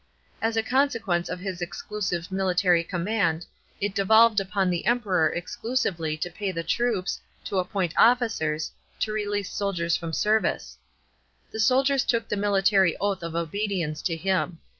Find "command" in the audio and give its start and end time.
2.83-3.45